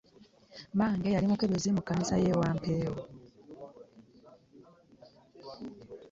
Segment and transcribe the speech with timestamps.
[0.73, 3.01] Mmange yali mukebezi mu kkanisa y'e Wampeewo.